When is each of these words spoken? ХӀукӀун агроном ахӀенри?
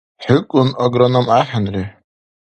ХӀукӀун 0.23 0.69
агроном 0.83 1.27
ахӀенри? 1.39 1.83